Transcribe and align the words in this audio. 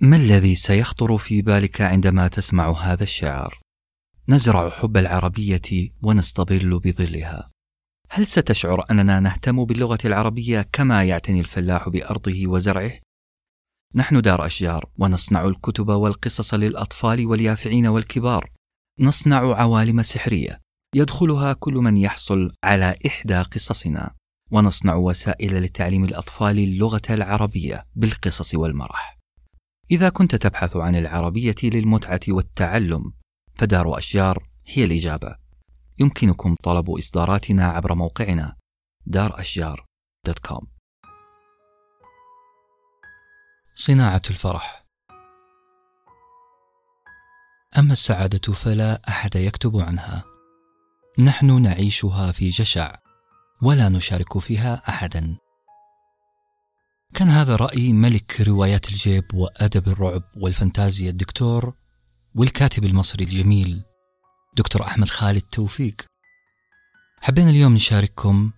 ما 0.00 0.16
الذي 0.16 0.54
سيخطر 0.54 1.18
في 1.18 1.42
بالك 1.42 1.80
عندما 1.80 2.28
تسمع 2.28 2.70
هذا 2.70 3.02
الشعار؟ 3.02 3.60
نزرع 4.28 4.70
حب 4.70 4.96
العربية 4.96 5.90
ونستظل 6.02 6.78
بظلها. 6.78 7.50
هل 8.10 8.26
ستشعر 8.26 8.84
أننا 8.90 9.20
نهتم 9.20 9.64
باللغة 9.64 9.98
العربية 10.04 10.68
كما 10.72 11.04
يعتني 11.04 11.40
الفلاح 11.40 11.88
بأرضه 11.88 12.46
وزرعه؟ 12.46 12.92
نحن 13.94 14.20
دار 14.20 14.46
أشجار 14.46 14.84
ونصنع 14.98 15.44
الكتب 15.44 15.88
والقصص 15.88 16.54
للأطفال 16.54 17.26
واليافعين 17.26 17.86
والكبار. 17.86 18.50
نصنع 19.00 19.54
عوالم 19.54 20.02
سحرية. 20.02 20.60
يدخلها 20.94 21.52
كل 21.52 21.74
من 21.74 21.96
يحصل 21.96 22.52
على 22.64 22.96
إحدى 23.06 23.42
قصصنا. 23.42 24.14
ونصنع 24.50 24.94
وسائل 24.94 25.62
لتعليم 25.62 26.04
الأطفال 26.04 26.58
اللغة 26.58 27.02
العربية 27.10 27.86
بالقصص 27.94 28.54
والمرح. 28.54 29.15
إذا 29.90 30.08
كنت 30.08 30.34
تبحث 30.34 30.76
عن 30.76 30.96
العربية 30.96 31.54
للمتعة 31.62 32.20
والتعلم 32.28 33.12
فدار 33.54 33.98
أشجار 33.98 34.42
هي 34.66 34.84
الإجابة. 34.84 35.36
يمكنكم 36.00 36.56
طلب 36.62 36.90
إصداراتنا 36.90 37.66
عبر 37.66 37.94
موقعنا 37.94 38.56
دار 39.06 39.40
أشجار 39.40 39.84
دوت 40.26 40.38
كوم. 40.38 40.66
صناعة 43.74 44.22
الفرح. 44.30 44.84
أما 47.78 47.92
السعادة 47.92 48.52
فلا 48.52 49.08
أحد 49.08 49.36
يكتب 49.36 49.76
عنها. 49.76 50.24
نحن 51.18 51.62
نعيشها 51.62 52.32
في 52.32 52.48
جشع 52.48 52.96
ولا 53.62 53.88
نشارك 53.88 54.38
فيها 54.38 54.82
احدا. 54.88 55.38
كان 57.14 57.28
هذا 57.28 57.56
رأي 57.56 57.92
ملك 57.92 58.40
روايات 58.40 58.88
الجيب 58.88 59.34
وأدب 59.34 59.88
الرعب 59.88 60.22
والفانتازيا 60.36 61.10
الدكتور 61.10 61.74
والكاتب 62.34 62.84
المصري 62.84 63.24
الجميل 63.24 63.82
دكتور 64.56 64.82
أحمد 64.82 65.08
خالد 65.08 65.42
توفيق. 65.42 65.94
حبينا 67.20 67.50
اليوم 67.50 67.74
نشارككم 67.74 68.50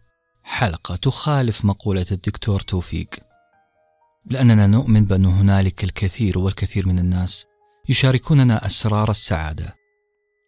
حلقة 0.43 0.97
تخالف 0.97 1.65
مقولة 1.65 2.07
الدكتور 2.13 2.61
توفيق. 2.61 3.09
لأننا 4.27 4.67
نؤمن 4.67 5.05
بأن 5.05 5.25
هنالك 5.25 5.85
الكثير 5.85 6.39
والكثير 6.39 6.89
من 6.89 6.99
الناس 6.99 7.47
يشاركوننا 7.89 8.67
أسرار 8.67 9.11
السعادة. 9.11 9.75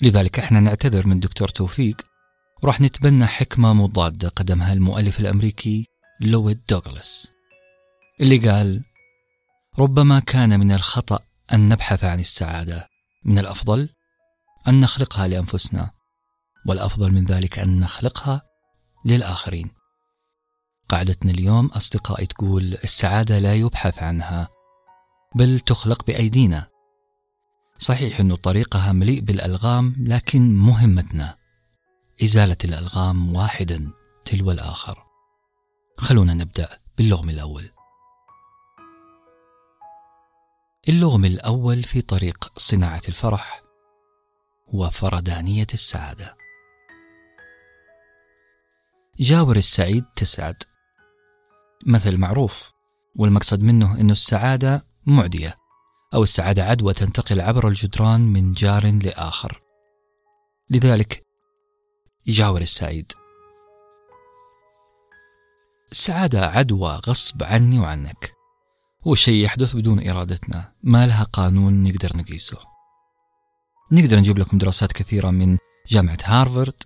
لذلك 0.03 0.39
إحنا 0.39 0.61
نعتذر 0.61 1.07
من 1.07 1.20
دكتور 1.20 1.48
توفيق 1.48 2.03
وراح 2.62 2.81
نتبنى 2.81 3.27
حكمة 3.27 3.73
مضادة 3.73 4.29
قدمها 4.29 4.73
المؤلف 4.73 5.20
الأمريكي 5.20 5.87
لويد 6.20 6.61
دوغلاس. 6.69 7.33
اللي 8.21 8.39
قال 8.39 8.85
ربما 9.79 10.21
كان 10.21 10.61
من 10.61 10.73
الخطأ 10.73 11.19
أن 11.53 11.69
نبحث 11.69 12.05
عن 12.05 12.21
السعادة. 12.21 12.89
من 13.25 13.39
الأفضل 13.39 13.89
أن 14.69 14.81
نخلقها 14.81 15.29
لأنفسنا 15.29 15.91
والأفضل 16.67 17.13
من 17.13 17.25
ذلك 17.25 17.59
أن 17.59 17.79
نخلقها 17.79 18.43
للآخرين. 19.05 19.71
قاعدتنا 20.89 21.33
اليوم 21.33 21.67
أصدقائي 21.67 22.27
تقول 22.27 22.75
السعادة 22.85 23.39
لا 23.39 23.55
يبحث 23.55 24.03
عنها 24.03 24.48
بل 25.35 25.61
تخلق 25.61 26.07
بأيدينا. 26.07 26.69
صحيح 27.79 28.21
أن 28.21 28.35
طريقها 28.35 28.93
مليء 28.93 29.21
بالألغام 29.21 29.95
لكن 29.98 30.55
مهمتنا 30.55 31.37
إزالة 32.23 32.57
الألغام 32.65 33.37
واحدا 33.37 33.91
تلو 34.25 34.51
الآخر. 34.51 35.07
خلونا 35.98 36.35
نبدأ 36.35 36.79
باللغم 36.98 37.31
الأول. 37.31 37.71
اللغم 40.89 41.25
الأول 41.25 41.83
في 41.83 42.00
طريق 42.00 42.53
صناعة 42.56 43.00
الفرح 43.09 43.62
هو 44.75 44.91
فردانية 44.91 45.67
السعادة. 45.75 46.36
جاور 49.18 49.57
السعيد 49.57 50.05
تسعد. 50.17 50.63
مثل 51.86 52.17
معروف 52.17 52.73
والمقصد 53.17 53.63
منه 53.63 54.01
أن 54.01 54.11
السعادة 54.11 54.86
معدية 55.07 55.58
أو 56.14 56.23
السعادة 56.23 56.64
عدوى 56.64 56.95
تنتقل 56.95 57.41
عبر 57.41 57.68
الجدران 57.68 58.20
من 58.20 58.52
جار 58.52 58.86
لآخر. 59.05 59.62
لذلك 60.70 61.27
يجاور 62.27 62.61
السعيد. 62.61 63.12
السعادة 65.92 66.47
عدوى 66.47 67.01
غصب 67.07 67.42
عني 67.42 67.79
وعنك. 67.79 68.39
هو 69.06 69.14
شيء 69.14 69.44
يحدث 69.44 69.77
بدون 69.77 70.08
إرادتنا. 70.08 70.72
ما 70.83 71.06
لها 71.06 71.24
قانون 71.24 71.83
نقدر 71.83 72.16
نقيسه. 72.16 72.58
نقدر 73.92 74.18
نجيب 74.18 74.38
لكم 74.38 74.58
دراسات 74.58 74.92
كثيرة 74.92 75.30
من 75.30 75.58
جامعة 75.88 76.18
هارفارد 76.24 76.83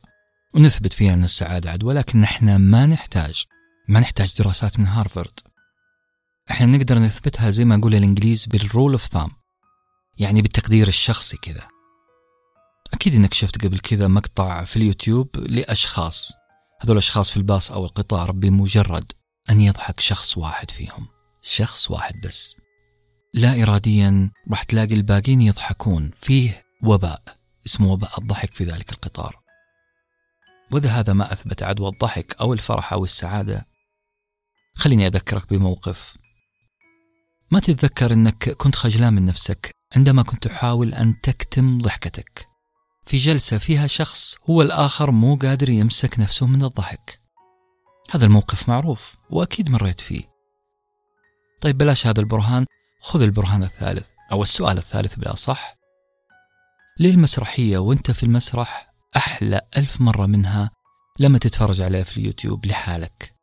ونثبت 0.55 0.93
فيها 0.93 1.15
أن 1.15 1.25
السعادة 1.25 1.71
عدوى 1.71 1.95
لكن 1.95 2.21
نحن 2.21 2.57
ما 2.57 2.87
نحتاج 2.87 3.45
ما 3.89 4.01
نحتاج 4.01 4.35
دراسات 4.39 4.79
من 4.79 4.87
هارفارد. 4.87 5.41
إحنا 6.51 6.67
نقدر 6.67 6.99
نثبتها 6.99 7.51
زي 7.51 7.65
ما 7.65 7.77
نقول 7.77 7.95
الإنجليز 7.95 8.47
بال 8.47 8.62
rule 8.62 8.93
of 8.93 9.07
thumb 9.07 9.31
يعني 10.19 10.43
بالتقدير 10.43 10.89
الشخصي 10.89 11.37
كذا. 11.37 11.69
أكيد 12.93 13.15
إنك 13.15 13.35
شفت 13.35 13.65
قبل 13.65 13.79
كذا 13.79 14.09
مقطع 14.09 14.65
في 14.65 14.77
اليوتيوب 14.77 15.37
لأشخاص. 15.37 16.33
هذول 16.81 16.97
الأشخاص 16.97 17.31
في 17.31 17.37
الباص 17.37 17.73
أو 17.73 17.85
القطار 17.85 18.33
بمجرد 18.33 19.13
أن 19.51 19.61
يضحك 19.61 20.01
شخص 20.01 20.39
واحد 20.39 20.71
فيهم. 20.71 21.14
شخص 21.45 21.91
واحد 21.91 22.21
بس. 22.21 22.57
لا 23.35 23.63
اراديا 23.63 24.31
راح 24.51 24.63
تلاقي 24.63 24.95
الباقين 24.95 25.41
يضحكون. 25.41 26.11
فيه 26.11 26.65
وباء 26.83 27.23
اسمه 27.67 27.93
وباء 27.93 28.19
الضحك 28.19 28.55
في 28.55 28.65
ذلك 28.65 28.93
القطار. 28.93 29.41
وإذا 30.73 30.91
هذا 30.91 31.13
ما 31.13 31.33
أثبت 31.33 31.63
عدوى 31.63 31.89
الضحك 31.89 32.37
أو 32.41 32.53
الفرح 32.53 32.93
أو 32.93 33.05
السعادة 33.05 33.67
خليني 34.75 35.07
أذكرك 35.07 35.51
بموقف. 35.51 36.17
ما 37.51 37.61
تتذكر 37.61 38.13
إنك 38.13 38.51
كنت 38.51 38.75
خجلان 38.75 39.15
من 39.15 39.25
نفسك 39.25 39.71
عندما 39.97 40.23
كنت 40.23 40.49
تحاول 40.49 40.95
أن 40.95 41.21
تكتم 41.21 41.79
ضحكتك؟ 41.79 42.47
في 43.07 43.17
جلسة 43.17 43.59
فيها 43.59 43.87
شخص 43.87 44.37
هو 44.51 44.63
الآخر 44.63 45.11
مو 45.11 45.37
قادر 45.37 45.69
يمسك 45.69 46.21
نفسه 46.21 46.47
من 46.47 46.65
الضحك. 46.65 47.21
هذا 48.11 48.27
الموقف 48.27 48.69
معروف 48.69 49.17
وأكيد 49.31 49.71
مريت 49.71 50.01
فيه. 50.01 50.34
طيب 51.65 51.79
بلاش 51.79 52.07
هذا 52.07 52.21
البرهان. 52.21 52.67
خذ 53.01 53.23
البرهان 53.23 53.63
الثالث 53.63 54.11
أو 54.33 54.43
السؤال 54.43 54.79
الثالث 54.79 55.15
بلا 55.15 55.35
صح. 55.35 55.77
ليه 57.01 57.15
المسرحية 57.15 57.79
وأنت 57.79 58.11
في 58.11 58.23
المسرح 58.23 58.93
أحلى 59.17 59.61
ألف 59.77 60.01
مرة 60.01 60.27
منها 60.27 60.71
لما 61.19 61.39
تتفرج 61.39 61.83
عليها 61.83 62.03
في 62.03 62.17
اليوتيوب 62.17 62.67
لحالك. 62.67 63.35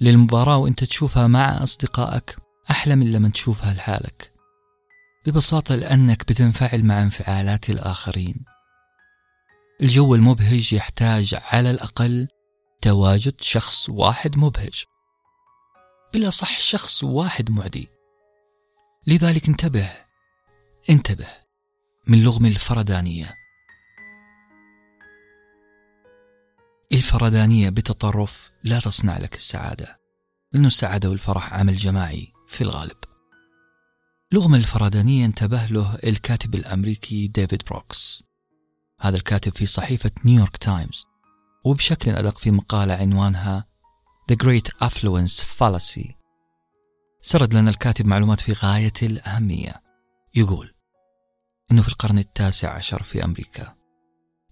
للمباراة 0.00 0.56
وأنت 0.56 0.84
تشوفها 0.84 1.26
مع 1.26 1.62
أصدقائك 1.62 2.36
أحلى 2.70 2.96
من 2.96 3.12
لما 3.12 3.28
تشوفها 3.28 3.74
لحالك. 3.74 4.32
ببساطة 5.26 5.74
لأنك 5.74 6.28
بتنفعل 6.28 6.84
مع 6.84 7.02
انفعالات 7.02 7.70
الآخرين. 7.70 8.44
الجو 9.80 10.14
المبهج 10.14 10.72
يحتاج 10.72 11.38
على 11.42 11.70
الأقل 11.70 12.28
تواجد 12.82 13.40
شخص 13.40 13.88
واحد 13.90 14.38
مبهج. 14.38 14.84
بالأصح 16.12 16.58
شخص 16.58 17.04
واحد 17.04 17.50
معدي. 17.50 17.88
لذلك 19.06 19.48
انتبه 19.48 19.90
انتبه 20.90 21.26
من 22.06 22.24
لغم 22.24 22.46
الفردانية 22.46 23.34
الفردانية 26.92 27.70
بتطرف 27.70 28.50
لا 28.64 28.80
تصنع 28.80 29.18
لك 29.18 29.34
السعادة 29.34 30.00
لأن 30.52 30.66
السعادة 30.66 31.10
والفرح 31.10 31.54
عمل 31.54 31.76
جماعي 31.76 32.32
في 32.48 32.60
الغالب. 32.60 32.96
لغم 34.32 34.54
الفردانية 34.54 35.24
انتبه 35.24 35.66
له 35.66 35.98
الكاتب 36.04 36.54
الأمريكي 36.54 37.28
ديفيد 37.28 37.62
بروكس. 37.70 38.24
هذا 39.00 39.16
الكاتب 39.16 39.56
في 39.56 39.66
صحيفة 39.66 40.10
نيويورك 40.24 40.56
تايمز 40.56 41.04
وبشكل 41.64 42.10
أدق 42.10 42.38
في 42.38 42.50
مقالة 42.50 42.94
عنوانها 42.94 43.67
The 44.32 44.36
Great 44.36 44.68
Affluence 44.88 45.42
Fallacy. 45.58 46.12
سرد 47.20 47.54
لنا 47.54 47.70
الكاتب 47.70 48.06
معلومات 48.06 48.40
في 48.40 48.52
غاية 48.52 48.92
الأهمية. 49.02 49.82
يقول 50.34 50.74
أنه 51.72 51.82
في 51.82 51.88
القرن 51.88 52.18
التاسع 52.18 52.70
عشر 52.70 53.02
في 53.02 53.24
أمريكا 53.24 53.74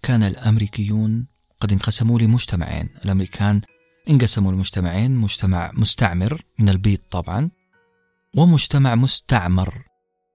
كان 0.03 0.23
الأمريكيون 0.23 1.27
قد 1.59 1.71
انقسموا 1.71 2.19
لمجتمعين. 2.19 2.89
الأمريكان 3.05 3.61
انقسموا 4.09 4.51
لمجتمعين 4.51 5.11
مجتمع 5.11 5.71
مستعمر 5.73 6.41
من 6.59 6.69
البيض 6.69 6.99
طبعا 7.11 7.51
ومجتمع 8.37 8.95
مستعمر 8.95 9.83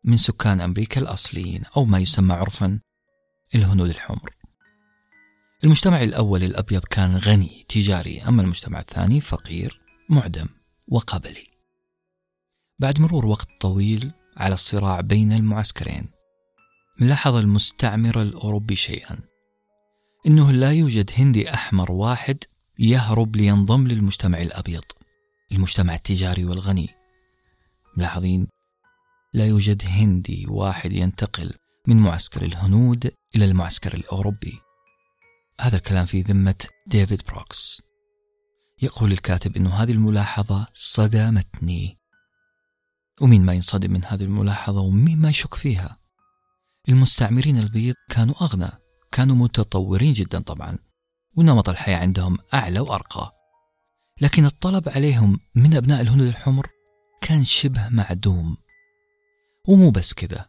من 0.04 0.16
سكان 0.16 0.60
أمريكا 0.60 1.00
الأصليين 1.00 1.62
أو 1.76 1.84
ما 1.84 1.98
يسمى 1.98 2.34
عرفا 2.34 2.80
الهنود 3.54 3.90
الحمر. 3.90 4.41
المجتمع 5.64 6.02
الأول 6.02 6.44
الأبيض 6.44 6.84
كان 6.84 7.16
غني 7.16 7.64
تجاري. 7.68 8.22
أما 8.22 8.42
المجتمع 8.42 8.80
الثاني 8.80 9.20
فقير 9.20 9.80
معدم 10.08 10.46
وقبلي. 10.88 11.46
بعد 12.78 13.00
مرور 13.00 13.26
وقت 13.26 13.48
طويل 13.60 14.12
على 14.36 14.54
الصراع 14.54 15.00
بين 15.00 15.32
المعسكرين 15.32 16.08
لاحظ 17.00 17.34
المستعمر 17.34 18.22
الأوروبي 18.22 18.76
شيئا. 18.76 19.18
إنه 20.26 20.52
لا 20.52 20.72
يوجد 20.72 21.10
هندي 21.18 21.54
أحمر 21.54 21.92
واحد 21.92 22.44
يهرب 22.78 23.36
لينضم 23.36 23.88
للمجتمع 23.88 24.40
الأبيض. 24.40 24.84
المجتمع 25.52 25.94
التجاري 25.94 26.44
والغني. 26.44 26.88
ملاحظين؟ 27.96 28.48
لا 29.34 29.46
يوجد 29.46 29.82
هندي 29.86 30.46
واحد 30.48 30.92
ينتقل 30.92 31.54
من 31.88 31.96
معسكر 31.96 32.42
الهنود 32.42 33.10
إلى 33.36 33.44
المعسكر 33.44 33.94
الأوروبي. 33.94 34.61
هذا 35.60 35.76
الكلام 35.76 36.04
في 36.04 36.20
ذمة 36.20 36.66
ديفيد 36.86 37.22
بروكس. 37.28 37.82
يقول 38.82 39.12
الكاتب 39.12 39.56
أن 39.56 39.66
هذه 39.66 39.92
الملاحظة 39.92 40.66
صدمتني 40.72 41.98
ومين 43.20 43.44
ما 43.44 43.52
ينصدم 43.52 43.92
من 43.92 44.04
هذه 44.04 44.22
الملاحظة 44.24 44.80
ومين 44.80 45.18
ما 45.18 45.28
يشك 45.28 45.54
فيها. 45.54 45.98
المستعمرين 46.88 47.58
البيض 47.58 47.94
كانوا 48.10 48.34
أغنى 48.42 48.70
كانوا 49.12 49.36
متطورين 49.36 50.12
جدا 50.12 50.40
طبعا 50.40 50.78
ونمط 51.36 51.68
الحياة 51.68 51.98
عندهم 51.98 52.38
أعلى 52.54 52.80
وأرقى. 52.80 53.32
لكن 54.20 54.44
الطلب 54.44 54.88
عليهم 54.88 55.38
من 55.54 55.74
أبناء 55.74 56.00
الهنود 56.00 56.26
الحمر 56.26 56.66
كان 57.20 57.44
شبه 57.44 57.88
معدوم. 57.88 58.56
ومو 59.68 59.90
بس 59.90 60.14
كذا. 60.14 60.48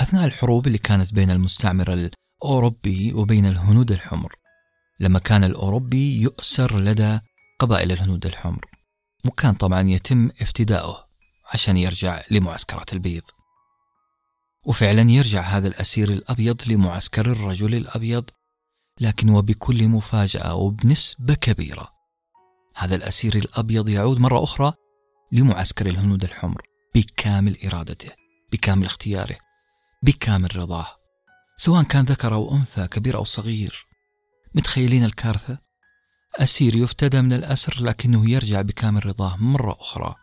أثناء 0.00 0.24
الحروب 0.24 0.66
اللي 0.66 0.78
كانت 0.78 1.14
بين 1.14 1.30
المستعمر 1.30 1.94
الأوروبي 2.44 3.12
وبين 3.12 3.46
الهنود 3.46 3.92
الحمر. 3.92 4.34
لما 5.00 5.18
كان 5.18 5.44
الأوروبي 5.44 6.20
يؤسر 6.22 6.78
لدى 6.78 7.20
قبائل 7.58 7.92
الهنود 7.92 8.26
الحمر. 8.26 8.66
وكان 9.24 9.54
طبعا 9.54 9.88
يتم 9.88 10.26
افتداؤه 10.26 11.06
عشان 11.52 11.76
يرجع 11.76 12.22
لمعسكرات 12.30 12.92
البيض. 12.92 13.22
وفعلا 14.66 15.10
يرجع 15.10 15.40
هذا 15.40 15.68
الأسير 15.68 16.08
الأبيض 16.08 16.62
لمعسكر 16.66 17.26
الرجل 17.26 17.74
الأبيض 17.74 18.30
لكن 19.00 19.30
وبكل 19.30 19.88
مفاجأة 19.88 20.54
وبنسبة 20.54 21.34
كبيرة 21.34 21.88
هذا 22.76 22.94
الأسير 22.94 23.36
الأبيض 23.36 23.88
يعود 23.88 24.18
مرة 24.18 24.42
أخرى 24.42 24.72
لمعسكر 25.32 25.86
الهنود 25.86 26.24
الحمر 26.24 26.62
بكامل 26.94 27.58
إرادته 27.64 28.10
بكامل 28.52 28.84
اختياره 28.84 29.36
بكامل 30.02 30.56
رضاه. 30.56 31.03
سواء 31.56 31.82
كان 31.82 32.04
ذكر 32.04 32.34
أو 32.34 32.56
أنثى 32.56 32.86
كبير 32.86 33.16
أو 33.16 33.24
صغير. 33.24 33.86
متخيلين 34.54 35.04
الكارثة؟ 35.04 35.58
أسير 36.34 36.74
يفتدى 36.74 37.22
من 37.22 37.32
الأسر 37.32 37.82
لكنه 37.82 38.30
يرجع 38.30 38.62
بكامل 38.62 39.06
رضاه 39.06 39.36
مرة 39.36 39.76
أخرى 39.80 40.14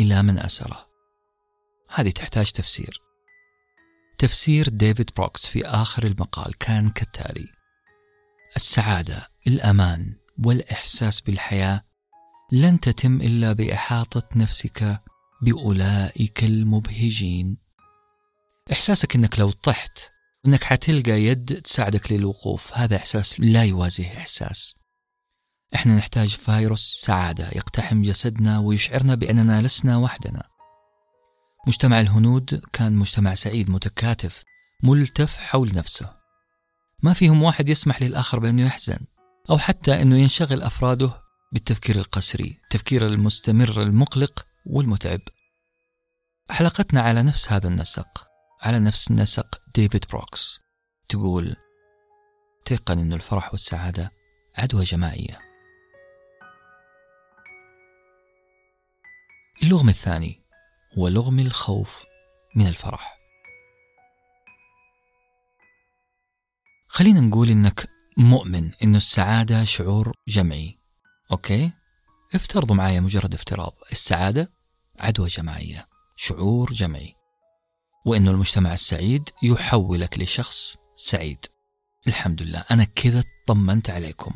إلى 0.00 0.22
من 0.22 0.38
أسره. 0.38 0.88
هذه 1.94 2.10
تحتاج 2.10 2.52
تفسير. 2.52 3.02
تفسير 4.18 4.68
ديفيد 4.68 5.10
بروكس 5.16 5.46
في 5.46 5.66
آخر 5.66 6.06
المقال 6.06 6.58
كان 6.58 6.88
كالتالي 6.88 7.48
السعادة 8.56 9.28
الأمان 9.46 10.14
والإحساس 10.44 11.20
بالحياة 11.20 11.84
لن 12.52 12.80
تتم 12.80 13.16
إلا 13.16 13.52
بإحاطة 13.52 14.28
نفسك 14.36 15.02
بأولئك 15.42 16.44
المبهجين. 16.44 17.56
إحساسك 18.72 19.16
أنك 19.16 19.38
لو 19.38 19.50
طحت 19.50 19.98
أنك 20.46 20.64
حتلقى 20.64 21.22
يد 21.22 21.62
تساعدك 21.62 22.12
للوقوف. 22.12 22.74
هذا 22.74 22.96
إحساس 22.96 23.40
لا 23.40 23.64
يوازيه 23.64 24.16
إحساس. 24.16 24.74
إحنا 25.74 25.96
نحتاج 25.96 26.28
فيروس 26.28 27.02
سعادة 27.04 27.48
يقتحم 27.48 28.02
جسدنا 28.02 28.58
ويشعرنا 28.58 29.14
بأننا 29.14 29.62
لسنا 29.62 29.96
وحدنا. 29.96 30.42
مجتمع 31.66 32.00
الهنود 32.00 32.62
كان 32.72 32.92
مجتمع 32.92 33.34
سعيد 33.34 33.70
متكاتف 33.70 34.42
ملتف 34.82 35.38
حول 35.38 35.74
نفسه. 35.74 36.16
ما 37.02 37.12
فيهم 37.12 37.42
واحد 37.42 37.68
يسمح 37.68 38.02
للآخر 38.02 38.38
بأنه 38.38 38.66
يحزن 38.66 38.98
أو 39.50 39.58
حتى 39.58 40.02
أنه 40.02 40.16
ينشغل 40.16 40.62
أفراده 40.62 41.22
بالتفكير 41.52 41.96
القسري 41.96 42.60
التفكير 42.64 43.06
المستمر 43.06 43.82
المقلق 43.82 44.46
والمتعب. 44.66 45.20
حلقتنا 46.50 47.00
على 47.00 47.22
نفس 47.22 47.52
هذا 47.52 47.68
النسق. 47.68 48.27
على 48.60 48.78
نفس 48.78 49.12
نسق 49.12 49.60
ديفيد 49.74 50.04
بروكس 50.10 50.60
تقول 51.08 51.56
تيقن 52.64 52.98
أن 52.98 53.12
الفرح 53.12 53.50
والسعادة 53.52 54.12
عدوى 54.56 54.84
جماعية. 54.84 55.38
اللغم 59.62 59.88
الثاني 59.88 60.44
هو 60.98 61.08
لغم 61.08 61.38
الخوف 61.38 62.04
من 62.56 62.66
الفرح. 62.66 63.18
خلينا 66.88 67.20
نقول 67.20 67.48
إنك 67.48 67.88
مؤمن 68.18 68.72
انه 68.82 68.96
السعادة 68.96 69.64
شعور 69.64 70.12
جمعي. 70.28 70.78
okay؟ 71.32 71.72
افترضوا 72.34 72.76
معايا 72.76 73.00
مجرد 73.00 73.34
افتراض. 73.34 73.72
السعادة 73.92 74.52
عدوى 75.00 75.28
جماعية 75.28 75.88
شعور 76.16 76.72
جمعي. 76.72 77.17
وانه 78.06 78.30
المجتمع 78.30 78.72
السعيد 78.72 79.28
يحولك 79.42 80.18
لشخص 80.18 80.76
سعيد. 80.96 81.46
الحمد 82.06 82.42
لله. 82.42 82.64
أنا 82.70 82.84
كذا 82.84 83.24
طمنت 83.46 83.90
عليكم. 83.90 84.34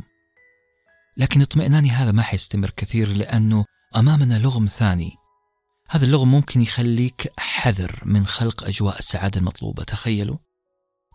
لكن 1.16 1.42
اطمئناني 1.42 1.90
هذا 1.90 2.12
ما 2.12 2.22
حيستمر 2.22 2.70
كثير 2.70 3.08
لأنه 3.08 3.64
أمامنا 3.96 4.38
لغم 4.38 4.66
ثاني. 4.66 5.12
هذا 5.88 6.04
اللغم 6.04 6.30
ممكن 6.30 6.60
يخليك 6.60 7.32
حذر 7.38 8.00
من 8.04 8.26
خلق 8.26 8.64
أجواء 8.64 8.98
السعادة 8.98 9.40
المطلوبة. 9.40 9.84
تخيلوا. 9.84 10.38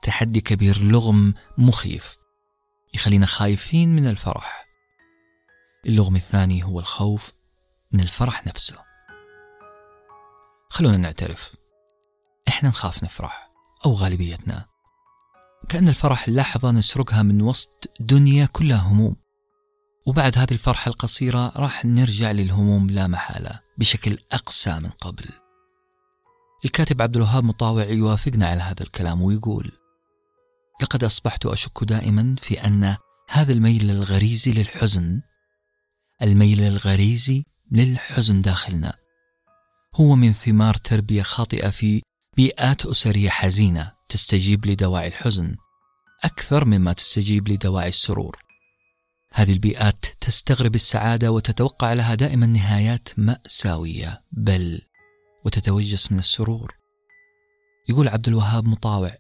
تحدي 0.04 0.42
كبير 0.42 0.82
لغم 0.82 1.34
مخيف. 1.58 2.18
يخلينا 2.94 3.26
خايفين 3.26 3.96
من 3.96 4.08
الفرح. 4.08 4.68
اللغم 5.86 6.16
الثاني 6.16 6.64
هو 6.64 6.80
الخوف 6.80 7.34
من 7.92 8.00
الفرح 8.00 8.48
نفسه. 8.48 8.76
خلونا 10.70 10.98
نعترف. 10.98 11.56
إحنا 12.48 12.70
نخاف 12.70 13.04
نفرح 13.04 13.50
أو 13.86 13.94
غالبيتنا. 13.94 14.66
كأن 15.70 15.88
الفرح 15.88 16.30
لحظة 16.30 16.72
نسرقها 16.72 17.24
من 17.24 17.42
وسط 17.42 17.92
دنيا 18.00 18.46
كلها 18.46 18.78
هموم. 18.78 19.16
وبعد 20.08 20.38
هذه 20.38 20.52
الفرحة 20.52 20.90
القصيرة 20.90 21.52
راح 21.56 21.86
نرجع 21.86 22.32
للهموم 22.32 22.90
لا 22.90 23.08
محالة 23.08 23.60
بشكل 23.78 24.18
أقسى 24.32 24.80
من 24.80 24.90
قبل. 24.90 25.30
الكاتب 26.66 27.02
عبد 27.02 27.16
الوهاب 27.16 27.44
مطاوع 27.44 27.84
يوافقنا 27.84 28.48
على 28.48 28.62
هذا 28.62 28.84
الكلام 28.84 29.22
ويقول 29.22 29.72
لقد 30.82 31.04
أصبحت 31.04 31.46
أشك 31.46 31.84
دائما 31.84 32.36
في 32.42 32.66
أن 32.66 32.98
هذا 33.30 33.54
الميل 33.54 33.90
الغريزي 33.90 34.52
للحزن 34.52 35.22
الميل 36.22 36.62
الغريزي 36.62 37.44
للحزن 37.72 38.42
داخلنا 38.42 38.94
هو 39.96 40.16
من 40.16 40.34
ثمار 40.34 40.74
تربية 40.74 41.22
خاطئة 41.22 41.70
في 41.70 42.02
بيئات 42.38 42.86
أسرية 42.86 43.30
حزينة 43.30 43.94
تستجيب 44.10 44.66
لدواعي 44.66 45.08
الحزن 45.08 45.56
أكثر 46.24 46.66
مما 46.66 46.94
تستجيب 46.94 47.48
لدواعي 47.48 47.90
السرور. 47.90 48.38
هذه 49.34 49.54
البيئات 49.54 50.06
تستغرب 50.22 50.76
السعادة 50.76 51.32
وتتوقع 51.32 51.94
لها 51.94 52.16
دائما 52.16 52.46
نهايات 52.46 53.10
مأساوية 53.18 54.24
بل 54.32 54.82
وتتوجس 55.46 56.12
من 56.12 56.20
السرور. 56.20 56.76
يقول 57.90 58.08
عبد 58.08 58.28
الوهاب 58.28 58.68
مطاوع 58.68 59.18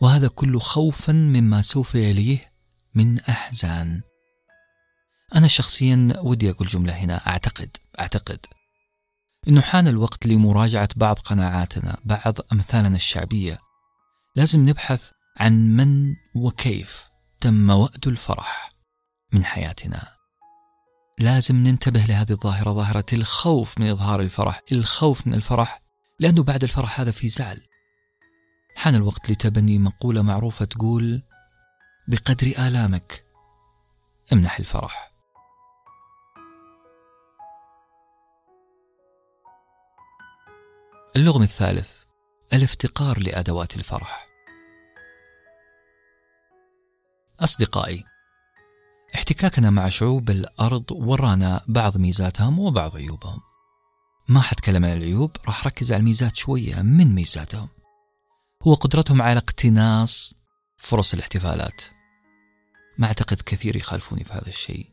وهذا 0.00 0.28
كله 0.28 0.58
خوفا 0.58 1.12
مما 1.12 1.62
سوف 1.62 1.94
يليه 1.94 2.52
من 2.94 3.20
أحزان. 3.20 4.00
أنا 5.34 5.46
شخصيا 5.46 6.08
ودي 6.18 6.50
أقول 6.50 6.68
جملة 6.68 6.92
هنا 6.92 7.26
أعتقد 7.26 7.76
أعتقد. 8.00 8.46
أنه 9.48 9.60
حان 9.60 9.88
الوقت 9.88 10.26
لمراجعة 10.26 10.88
بعض 10.96 11.18
قناعاتنا 11.18 11.98
بعض 12.04 12.34
أمثالنا 12.52 12.96
الشعبية. 12.96 13.58
لازم 14.36 14.68
نبحث 14.68 15.10
عن 15.36 15.76
من 15.76 16.14
وكيف 16.34 17.08
تم 17.40 17.70
وأد 17.70 18.06
الفرح 18.06 18.72
من 19.32 19.44
حياتنا. 19.44 20.08
لازم 21.18 21.56
ننتبه 21.56 22.00
لهذه 22.00 22.30
الظاهرة 22.30 22.72
ظاهرة 22.72 23.04
الخوف 23.12 23.78
من 23.78 23.90
إظهار 23.90 24.20
الفرح 24.20 24.60
الخوف 24.72 25.26
من 25.26 25.34
الفرح 25.34 25.82
لأنه 26.20 26.42
بعد 26.42 26.62
الفرح 26.62 27.00
هذا 27.00 27.10
في 27.10 27.28
زعل. 27.28 27.60
حان 28.76 28.94
الوقت 28.94 29.30
لتبني 29.30 29.78
مقولة 29.78 30.22
معروفة 30.22 30.64
تقول 30.64 31.22
بقدر 32.08 32.46
آلامك 32.58 33.24
امنح 34.32 34.58
الفرح. 34.58 35.11
اللغم 41.16 41.42
الثالث 41.42 42.02
الافتقار 42.52 43.18
لأدوات 43.18 43.76
الفرح. 43.76 44.26
أصدقائي 47.40 48.04
احتكاكنا 49.14 49.70
مع 49.70 49.88
شعوب 49.88 50.30
الأرض 50.30 50.84
ورانا 50.90 51.60
بعض 51.68 51.96
ميزاتهم 51.96 52.58
وبعض 52.58 52.96
عيوبهم. 52.96 53.40
ما 54.28 54.40
حتكلم 54.40 54.84
عن 54.84 54.96
العيوب 54.96 55.36
راح 55.46 55.66
ركز 55.66 55.92
على 55.92 56.00
الميزات 56.00 56.36
شوية 56.36 56.82
من 56.82 57.14
ميزاتهم. 57.14 57.68
هو 58.62 58.74
قدرتهم 58.74 59.22
على 59.22 59.38
اقتناص 59.38 60.34
فرص 60.78 61.14
الاحتفالات. 61.14 61.82
ما 62.98 63.06
أعتقد 63.06 63.42
كثير 63.46 63.76
يخالفوني 63.76 64.24
في 64.24 64.32
هذا 64.32 64.48
الشيء. 64.48 64.92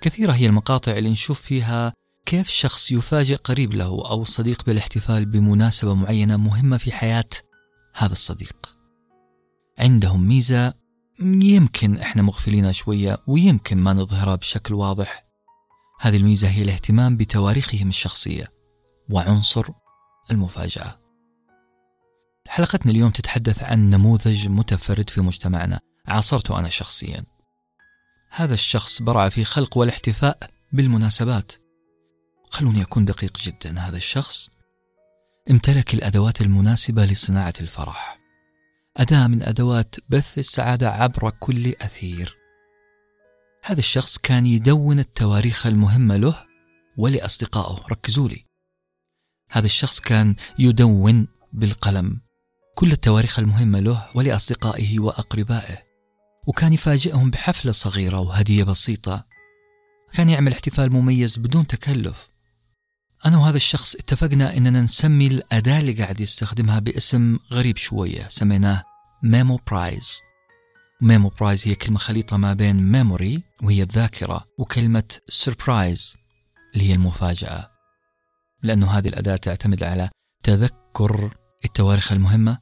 كثيرة 0.00 0.32
هي 0.32 0.46
المقاطع 0.46 0.92
اللي 0.92 1.10
نشوف 1.10 1.40
فيها 1.40 1.92
كيف 2.26 2.48
شخص 2.48 2.92
يفاجئ 2.92 3.36
قريب 3.36 3.72
له 3.72 4.10
أو 4.10 4.24
صديق 4.24 4.64
بالاحتفال 4.64 5.24
بمناسبة 5.24 5.94
معينة 5.94 6.36
مهمة 6.36 6.76
في 6.76 6.92
حياة 6.92 7.28
هذا 7.94 8.12
الصديق؟ 8.12 8.78
عندهم 9.78 10.28
ميزة 10.28 10.74
يمكن 11.20 11.96
إحنا 11.96 12.22
مغفلينها 12.22 12.72
شوية 12.72 13.18
ويمكن 13.28 13.78
ما 13.78 13.92
نظهرها 13.92 14.34
بشكل 14.34 14.74
واضح. 14.74 15.26
هذه 16.00 16.16
الميزة 16.16 16.48
هي 16.48 16.62
الاهتمام 16.62 17.16
بتواريخهم 17.16 17.88
الشخصية 17.88 18.52
وعنصر 19.10 19.68
المفاجأة. 20.30 21.00
حلقتنا 22.48 22.92
اليوم 22.92 23.10
تتحدث 23.10 23.62
عن 23.62 23.90
نموذج 23.90 24.48
متفرد 24.48 25.10
في 25.10 25.20
مجتمعنا. 25.20 25.80
عاصرته 26.06 26.58
أنا 26.58 26.68
شخصيا. 26.68 27.24
هذا 28.30 28.54
الشخص 28.54 29.02
برع 29.02 29.28
في 29.28 29.44
خلق 29.44 29.78
والاحتفاء 29.78 30.38
بالمناسبات. 30.72 31.61
خلوني 32.52 32.82
أكون 32.82 33.04
دقيق 33.04 33.38
جدا. 33.38 33.78
هذا 33.80 33.96
الشخص 33.96 34.50
امتلك 35.50 35.94
الأدوات 35.94 36.40
المناسبة 36.40 37.04
لصناعة 37.04 37.54
الفرح. 37.60 38.18
أداة 38.96 39.26
من 39.26 39.42
أدوات 39.42 39.94
بث 40.08 40.38
السعادة 40.38 40.90
عبر 40.90 41.30
كل 41.30 41.66
أثير. 41.66 42.36
هذا 43.64 43.78
الشخص 43.78 44.18
كان 44.18 44.46
يدون 44.46 44.98
التواريخ 44.98 45.66
المهمة 45.66 46.16
له 46.16 46.46
ولأصدقائه. 46.96 47.86
ركزوا 47.90 48.28
لي. 48.28 48.46
هذا 49.50 49.66
الشخص 49.66 50.00
كان 50.00 50.36
يدون 50.58 51.28
بالقلم 51.52 52.20
كل 52.74 52.92
التواريخ 52.92 53.38
المهمة 53.38 53.80
له 53.80 54.08
ولأصدقائه 54.14 55.00
وأقربائه. 55.00 55.78
وكان 56.48 56.72
يفاجئهم 56.72 57.30
بحفلة 57.30 57.72
صغيرة 57.72 58.20
وهدية 58.20 58.64
بسيطة. 58.64 59.26
كان 60.12 60.28
يعمل 60.28 60.52
احتفال 60.52 60.92
مميز 60.92 61.38
بدون 61.38 61.66
تكلف. 61.66 62.31
أنا 63.26 63.38
وهذا 63.38 63.56
الشخص 63.56 63.94
اتفقنا 63.94 64.56
أننا 64.56 64.80
نسمي 64.80 65.26
الأداة 65.26 65.80
اللي 65.80 65.92
قاعد 65.92 66.20
يستخدمها 66.20 66.78
باسم 66.78 67.38
غريب 67.52 67.76
شوية 67.76 68.28
سميناه 68.28 68.84
memoprise 69.22 70.20
memoprise 71.02 71.68
هي 71.68 71.74
كلمة 71.74 71.98
خليطة 71.98 72.36
ما 72.36 72.52
بين 72.52 72.76
memory 72.76 73.42
وهي 73.62 73.82
الذاكرة 73.82 74.44
وكلمة 74.58 75.04
surprise 75.28 76.16
اللي 76.74 76.88
هي 76.88 76.94
المفاجأة. 76.94 77.70
لأنه 78.62 78.90
هذه 78.90 79.08
الأداة 79.08 79.36
تعتمد 79.36 79.82
على 79.82 80.10
تذكر 80.42 81.36
التواريخ 81.64 82.12
المهمة 82.12 82.58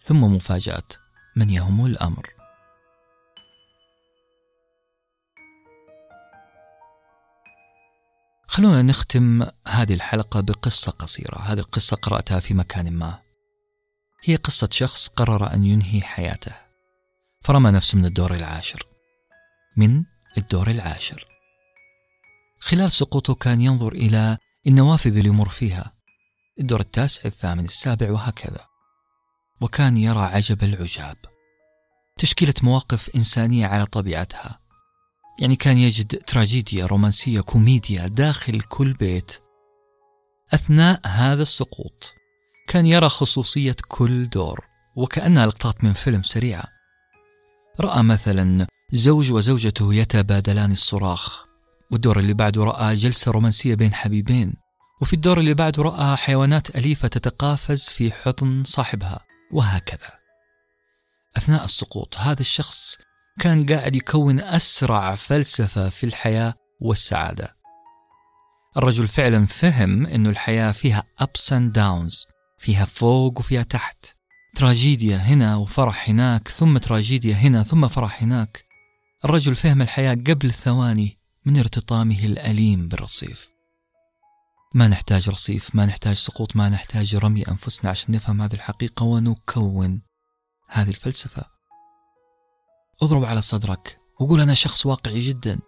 ثم 0.00 0.24
مفاجأة 0.24 0.88
من 1.36 1.50
يهم 1.50 1.86
الأمر. 1.86 2.39
خلونا 8.52 8.82
نختم 8.82 9.46
هذه 9.68 9.94
الحلقة 9.94 10.40
بقصة 10.40 10.92
قصيرة. 10.92 11.38
هذه 11.38 11.58
القصة 11.58 11.96
قرأتها 11.96 12.40
في 12.40 12.54
مكان 12.54 12.92
ما. 12.92 13.18
هي 14.24 14.36
قصة 14.36 14.68
شخص 14.72 15.08
قرر 15.08 15.54
أن 15.54 15.64
ينهي 15.64 16.02
حياته. 16.02 16.52
فرمى 17.44 17.70
نفسه 17.70 17.98
من 17.98 18.04
الدور 18.04 18.34
العاشر. 18.34 18.86
من 19.76 20.04
الدور 20.38 20.70
العاشر. 20.70 21.26
خلال 22.60 22.92
سقوطه 22.92 23.34
كان 23.34 23.60
ينظر 23.60 23.92
إلى 23.92 24.38
النوافذ 24.66 25.16
اللي 25.16 25.28
يمر 25.28 25.48
فيها. 25.48 25.92
الدور 26.60 26.80
التاسع 26.80 27.22
الثامن 27.24 27.64
السابع 27.64 28.10
وهكذا. 28.10 28.66
وكان 29.60 29.96
يرى 29.96 30.20
عجب 30.20 30.64
العجاب. 30.64 31.16
تشكيلة 32.18 32.54
مواقف 32.62 33.16
إنسانية 33.16 33.66
على 33.66 33.86
طبيعتها. 33.86 34.60
يعني 35.40 35.56
كان 35.56 35.78
يجد 35.78 36.06
تراجيديا 36.06 36.86
رومانسية 36.86 37.40
كوميديا 37.40 38.06
داخل 38.06 38.60
كل 38.60 38.92
بيت. 38.92 39.32
أثناء 40.54 41.00
هذا 41.06 41.42
السقوط 41.42 42.14
كان 42.68 42.86
يرى 42.86 43.08
خصوصية 43.08 43.76
كل 43.88 44.28
دور 44.28 44.66
وكأنها 44.96 45.46
لقطات 45.46 45.84
من 45.84 45.92
فيلم 45.92 46.22
سريعة 46.22 46.64
رأى 47.80 48.02
مثلا 48.02 48.66
زوج 48.92 49.32
وزوجته 49.32 49.94
يتبادلان 49.94 50.72
الصراخ 50.72 51.44
والدور 51.90 52.18
اللي 52.18 52.34
بعده 52.34 52.64
رأى 52.64 52.94
جلسة 52.94 53.32
رومانسية 53.32 53.74
بين 53.74 53.94
حبيبين 53.94 54.54
وفي 55.02 55.12
الدور 55.12 55.38
اللي 55.38 55.54
بعده 55.54 55.82
رأى 55.82 56.16
حيوانات 56.16 56.76
أليفة 56.76 57.08
تتقافز 57.08 57.88
في 57.88 58.12
حضن 58.12 58.64
صاحبها 58.64 59.20
وهكذا. 59.52 60.10
أثناء 61.36 61.64
السقوط 61.64 62.16
هذا 62.18 62.40
الشخص 62.40 62.96
كان 63.40 63.66
قاعد 63.66 63.96
يكون 63.96 64.40
أسرع 64.40 65.14
فلسفة 65.14 65.88
في 65.88 66.04
الحياة 66.04 66.54
والسعادة. 66.80 67.56
الرجل 68.76 69.08
فعلا 69.08 69.46
فهم 69.46 70.06
أنه 70.06 70.30
الحياة 70.30 70.72
فيها 70.72 71.04
ups 71.22 71.50
and 71.50 71.72
downs 71.72 72.26
فيها 72.58 72.84
فوق 72.84 73.38
وفيها 73.38 73.62
تحت. 73.62 74.06
تراجيديا 74.54 75.16
هنا 75.16 75.56
وفرح 75.56 76.08
هناك 76.08 76.48
ثم 76.48 76.78
تراجيديا 76.78 77.34
هنا 77.34 77.62
ثم 77.62 77.88
فرح 77.88 78.22
هناك. 78.22 78.64
الرجل 79.24 79.54
فهم 79.54 79.82
الحياة 79.82 80.14
قبل 80.14 80.50
ثواني 80.50 81.18
من 81.46 81.56
ارتطامه 81.56 82.26
الأليم 82.26 82.88
بالرصيف. 82.88 83.48
ما 84.74 84.88
نحتاج 84.88 85.28
رصيف 85.28 85.74
ما 85.74 85.86
نحتاج 85.86 86.16
سقوط 86.16 86.56
ما 86.56 86.68
نحتاج 86.68 87.16
رمي 87.16 87.42
أنفسنا 87.42 87.90
عشان 87.90 88.14
نفهم 88.14 88.42
هذه 88.42 88.54
الحقيقة 88.54 89.04
ونكون 89.04 90.02
هذه 90.68 90.88
الفلسفة. 90.88 91.59
اضرب 93.02 93.24
على 93.24 93.42
صدرك 93.42 94.00
وقول 94.20 94.40
أنا 94.40 94.54
شخص 94.54 94.86
واقعي 94.86 95.20
جدا. 95.20 95.58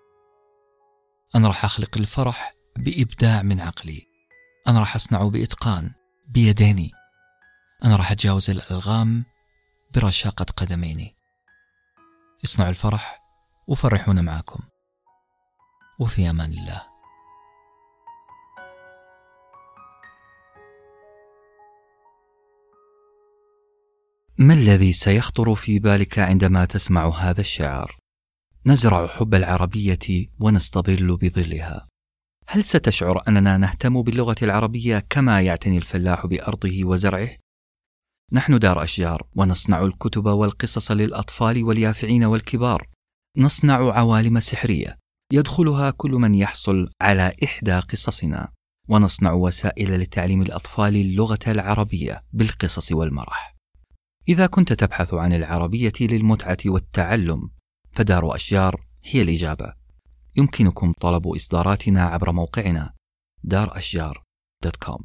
أنا 1.35 1.49
راح 1.49 1.65
أخلق 1.65 1.99
الفرح 1.99 2.53
بإبداع 2.77 3.43
من 3.43 3.61
عقلي. 3.61 4.07
أنا 4.69 4.81
راح 4.81 4.97
أصنعه 4.97 5.31
بإتقان 5.31 5.91
بيديني. 6.29 6.91
أنا 7.85 7.97
راح 7.97 8.13
أتجاوز 8.13 8.51
الألغام 8.51 9.25
برشاقة 9.95 10.45
قدميني. 10.57 11.17
اصنعوا 12.45 12.71
الفرح 12.71 13.23
وفرحونا 13.69 14.23
معكم. 14.23 14.61
وفي 15.99 16.31
أمان 16.31 16.53
الله. 16.53 16.92
ما 24.43 24.55
الذي 24.55 24.93
سيخطر 24.93 25.55
في 25.55 25.79
بالك 25.79 26.19
عندما 26.19 26.65
تسمع 26.65 27.09
هذا 27.09 27.41
الشعر 27.41 27.99
نزرع 28.67 29.07
حب 29.07 29.35
العربية 29.35 30.29
ونستظل 30.41 31.17
بظلها. 31.17 31.87
هل 32.47 32.65
ستشعر 32.65 33.23
أننا 33.29 33.57
نهتم 33.57 34.03
باللغة 34.03 34.37
العربية 34.43 35.07
كما 35.11 35.41
يعتني 35.41 35.79
الفلاح 35.79 36.27
بأرضه 36.27 36.85
وزرعه؟ 36.85 37.29
نحن 38.33 38.59
دار 38.59 38.83
أشجار 38.83 39.27
ونصنع 39.37 39.83
الكتب 39.83 40.27
والقصص 40.27 40.91
للأطفال 40.91 41.65
واليافعين 41.65 42.25
والكبار. 42.25 42.89
نصنع 43.39 43.93
عوالم 43.93 44.41
سحرية. 44.41 44.99
يدخلها 45.33 45.91
كل 45.91 46.11
من 46.11 46.35
يحصل 46.35 46.89
على 47.01 47.33
إحدى 47.45 47.79
قصصنا. 47.79 48.53
ونصنع 48.89 49.33
وسائل 49.33 49.99
لتعليم 50.01 50.43
الأطفال 50.43 50.97
اللغة 50.97 51.39
العربية 51.47 52.23
بالقصص 52.33 52.93
والمرح. 52.93 53.52
إذا 54.29 54.47
كنت 54.47 54.73
تبحث 54.73 55.15
عن 55.15 55.33
العربية 55.33 55.93
للمتعة 56.01 56.59
والتعلم 56.67 57.51
فدار 57.93 58.35
أشجار 58.35 58.81
هي 59.05 59.23
الإجابة. 59.23 59.75
يمكنكم 60.37 60.93
طلب 60.93 61.27
إصداراتنا 61.27 62.03
عبر 62.03 62.33
موقعنا 62.33 62.95
دار 63.45 63.77
أشجار 63.77 64.23
دوت 64.63 64.77
كوم 64.77 65.05